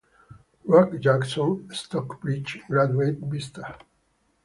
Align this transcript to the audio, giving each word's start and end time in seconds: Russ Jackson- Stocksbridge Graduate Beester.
Russ 0.65 0.99
Jackson- 0.99 1.67
Stocksbridge 1.79 2.63
Graduate 2.67 3.19
Beester. 3.29 3.75